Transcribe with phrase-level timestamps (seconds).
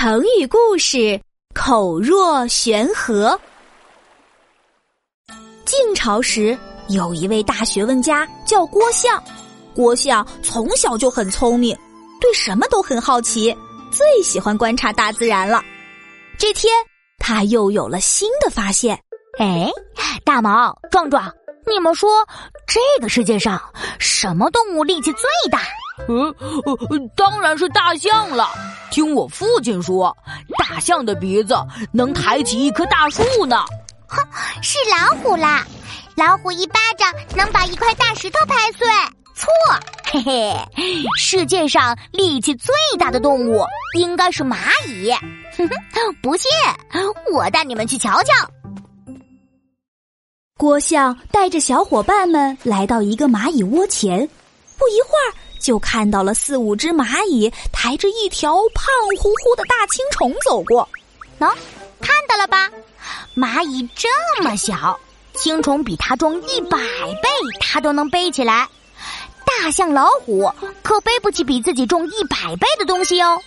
[0.00, 1.20] 成语故事：
[1.52, 3.36] 口若悬河。
[5.64, 9.20] 晋朝时，有一位大学问家叫郭象。
[9.74, 11.76] 郭象从小就很聪明，
[12.20, 13.52] 对什么都很好奇，
[13.90, 15.60] 最喜欢观察大自然了。
[16.38, 16.72] 这天，
[17.18, 18.96] 他又有了新的发现。
[19.40, 19.68] 哎，
[20.24, 21.28] 大毛、壮壮，
[21.66, 22.24] 你们说
[22.68, 23.60] 这个世界上
[23.98, 25.62] 什么动物力气最大？
[26.06, 26.32] 呃，
[27.16, 28.48] 当然是大象了。
[28.90, 30.16] 听我父亲说，
[30.58, 31.54] 大象的鼻子
[31.92, 33.64] 能抬起一棵大树呢。
[34.06, 34.22] 哼，
[34.62, 35.66] 是老虎啦！
[36.16, 38.88] 老虎一巴掌能把一块大石头拍碎。
[39.34, 39.48] 错，
[40.10, 40.56] 嘿嘿，
[41.16, 43.64] 世界上力气最大的动物
[43.96, 44.56] 应该是蚂
[44.88, 45.12] 蚁。
[45.56, 46.50] 哼哼，不信，
[47.32, 48.32] 我带你们去瞧瞧。
[50.56, 54.28] 郭象带着小伙伴们来到一个蚂蚁窝前，
[54.78, 55.34] 不一会儿。
[55.60, 58.86] 就看到了四五只蚂蚁抬着一条胖
[59.20, 60.88] 乎乎的大青虫走过，
[61.40, 61.52] 喏，
[62.00, 62.70] 看到了吧？
[63.36, 64.08] 蚂蚁这
[64.42, 64.98] 么小，
[65.34, 67.28] 青虫比它重一百倍，
[67.60, 68.68] 它都能背起来。
[69.44, 70.50] 大象、老虎
[70.82, 73.38] 可背不起比自己重一百倍的东西哦。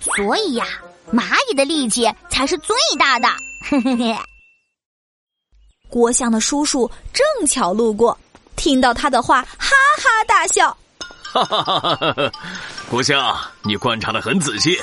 [0.00, 0.66] 所以呀，
[1.12, 3.28] 蚂蚁的力气才是最大的。
[3.68, 4.16] 嘿嘿嘿。
[5.90, 8.18] 郭象的叔叔正巧路过，
[8.56, 10.74] 听到他的话，哈哈大笑。
[11.32, 12.32] 哈哈哈哈哈！
[12.90, 14.78] 郭相，你观察的很仔细，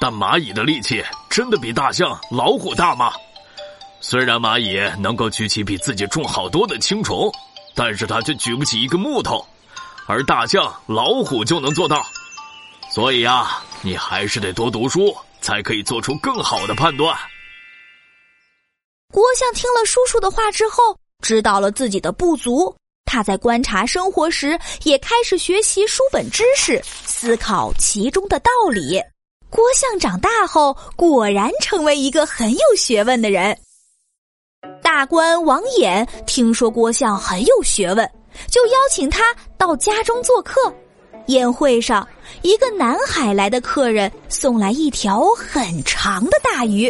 [0.00, 3.12] 但蚂蚁的力气真的比大象、老虎大吗？
[4.00, 7.30] 虽然蚂蚁能够举起比自己重好多的青虫，
[7.74, 9.46] 但是它却举不起一个木头，
[10.06, 12.02] 而大象、老虎就能做到。
[12.90, 17.16] 所以啊，你还是得多读书，才可以做出更好的判断。
[19.12, 22.74] 郭相听了叔叔的话之后，知道了自己的不足。
[23.10, 29.02] 他在观察生活时，也开始学习书本知识，思考其中的道理。
[29.50, 33.58] 郭象长大后，果然成为一个很有学问的人。
[34.80, 38.08] 大官王衍听说郭象很有学问，
[38.48, 40.72] 就邀请他到家中做客。
[41.26, 42.06] 宴会上，
[42.42, 46.88] 一个南海来的客人送来一条很长的大鱼，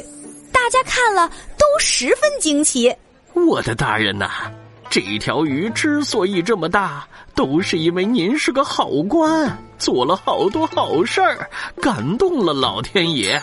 [0.53, 2.94] 大家看了都十分惊奇。
[3.33, 4.53] 我的大人呐！
[4.91, 11.49] 这条鱼之所以这么大，都是因为您是个好官，做了好多好事儿，
[11.81, 13.41] 感动了老天爷，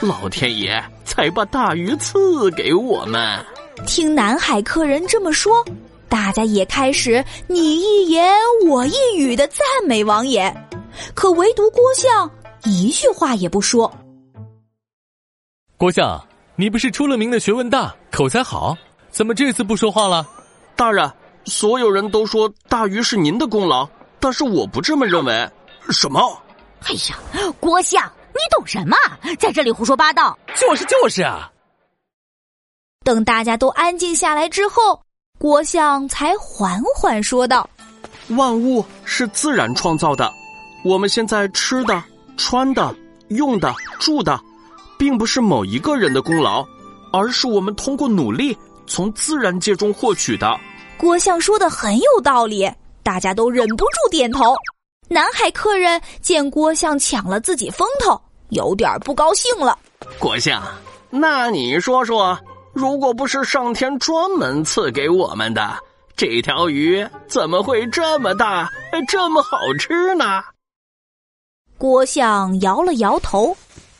[0.00, 3.42] 老天爷才把大鱼赐给我们。
[3.86, 5.64] 听南海客人这么说，
[6.06, 8.30] 大家也开始你一言
[8.68, 10.54] 我一语的赞美王爷，
[11.14, 12.30] 可唯独郭象
[12.64, 13.90] 一句话也不说。
[15.78, 16.22] 郭象，
[16.56, 18.76] 你不是出了名的学问大、口才好，
[19.10, 20.28] 怎么这次不说话了？
[20.80, 21.12] 大人，
[21.44, 23.86] 所有人都说大鱼是您的功劳，
[24.18, 25.46] 但是我不这么认为。
[25.90, 26.18] 什么？
[26.84, 28.96] 哎呀，郭相，你懂什么？
[29.38, 30.38] 在这里胡说八道！
[30.56, 31.52] 就是就是啊！
[33.04, 34.98] 等大家都安静下来之后，
[35.38, 37.68] 郭相才缓缓说道
[38.38, 40.32] ：“万物是自然创造的，
[40.82, 42.02] 我们现在吃的、
[42.38, 42.96] 穿的、
[43.28, 44.40] 用的、住的，
[44.98, 46.66] 并不是某一个人的功劳，
[47.12, 48.56] 而是我们通过努力
[48.90, 50.58] 从自然界中获取的。”
[50.98, 52.70] 郭相说的很有道理，
[53.02, 54.54] 大家都忍不住点头。
[55.08, 58.20] 南海客人见郭相抢了自己风头，
[58.50, 59.78] 有点不高兴了。
[60.18, 60.62] 郭相，
[61.08, 62.38] 那你说说，
[62.74, 65.74] 如果不是上天专门赐给我们的
[66.14, 68.70] 这条鱼，怎么会这么大，
[69.08, 70.42] 这么好吃呢？
[71.78, 73.56] 郭相摇了摇头。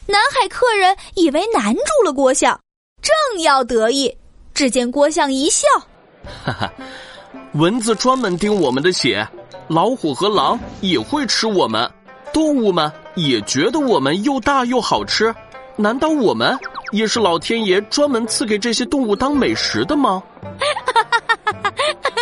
[0.06, 2.60] 南海客人以为难住了郭相，
[3.00, 4.14] 正要得意，
[4.60, 5.66] 只见郭相一笑。
[6.44, 6.70] 哈哈，
[7.52, 9.26] 蚊子专门叮我们的血，
[9.68, 11.90] 老虎和狼也会吃我们，
[12.30, 15.34] 动物们也觉得我们又大又好吃，
[15.76, 16.58] 难道我们
[16.90, 20.22] 也是老天爷专门赐给这些动物当美食的吗？
[20.42, 22.12] 哈哈哈哈哈哈！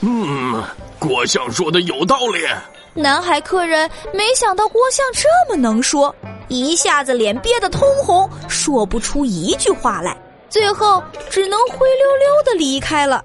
[0.00, 0.64] 嗯，
[0.98, 2.46] 郭相说的有道理。
[2.94, 6.16] 南海客人没想到郭相这么能说，
[6.48, 10.16] 一下子脸憋得通红，说不出一句话来。
[10.48, 13.24] 最后只能灰溜溜的离开了。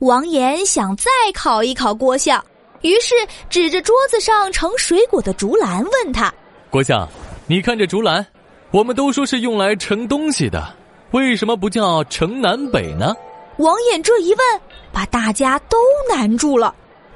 [0.00, 2.44] 王岩想再考一考郭象，
[2.82, 3.14] 于是
[3.48, 6.32] 指着桌子上盛水果的竹篮问他
[6.70, 7.08] ：“郭象，
[7.46, 8.24] 你看这竹篮，
[8.70, 10.74] 我们都说是用来盛东西的，
[11.12, 13.14] 为什么不叫盛南北呢？”
[13.58, 14.60] 王岩这一问，
[14.92, 15.78] 把大家都
[16.14, 16.74] 难住了。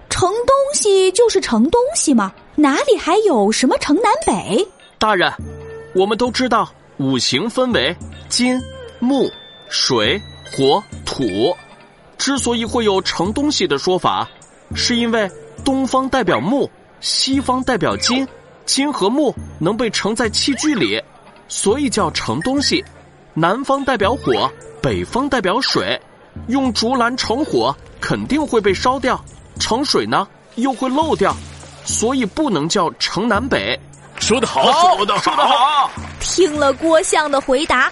[0.09, 2.33] 盛东西就是盛东西嘛？
[2.57, 4.67] 哪里还有什么盛南北？
[4.99, 5.31] 大人，
[5.95, 7.95] 我们都知道五行分为
[8.29, 8.59] 金。
[9.00, 9.31] 木、
[9.69, 10.20] 水、
[10.52, 11.56] 火、土，
[12.19, 14.29] 之所以会有盛东西的说法，
[14.75, 15.29] 是因为
[15.64, 16.70] 东方代表木，
[17.00, 18.29] 西方代表金，
[18.67, 21.02] 金和木能被盛在器具里，
[21.49, 22.85] 所以叫盛东西。
[23.32, 24.50] 南方代表火，
[24.82, 26.00] 北方代表水。
[26.47, 29.17] 用竹篮盛火，肯定会被烧掉；
[29.58, 31.35] 盛水呢，又会漏掉，
[31.85, 33.79] 所以不能叫盛南北。
[34.17, 34.62] 说得好，
[34.97, 35.91] 说得好。
[36.20, 37.91] 听了郭象的回答，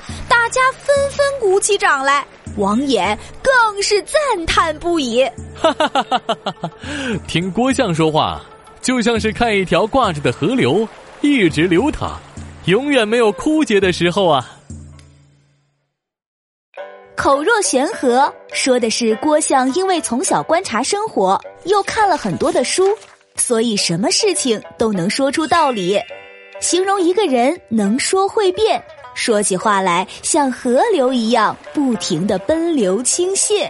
[0.49, 5.23] 大家纷纷鼓起掌来，王衍更是赞叹不已。
[5.55, 6.71] 哈哈哈哈哈哈！
[7.29, 8.41] 听郭象说话，
[8.81, 10.89] 就像是看一条挂着的河流，
[11.21, 12.19] 一直流淌，
[12.65, 14.59] 永远没有枯竭的时候啊。
[17.15, 22.97] 口若悬河，说的是郭象因为从小观察生活，又看了很多的书，
[23.37, 26.01] 所以什么事情都能说出道理。
[26.59, 28.83] 形容一个人能说会辩，
[29.19, 33.69] 说起话来像河流一样不停地奔流倾泻。